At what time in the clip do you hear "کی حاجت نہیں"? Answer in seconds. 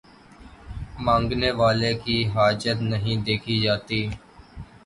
2.03-3.17